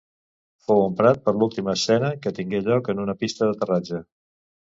[0.67, 4.01] Fou emprat per a l'última escena, que tingué lloc en una pista d'aterratge.